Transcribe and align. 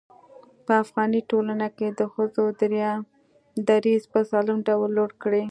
په 0.65 0.73
افغاني 0.83 1.21
ټولنه 1.31 1.67
کې 1.77 1.87
د 1.99 2.01
ښځو 2.13 2.43
دريځ 3.67 4.03
په 4.13 4.19
سالم 4.29 4.57
ډول 4.67 4.89
لوړ 4.97 5.11
کړي. 5.23 5.39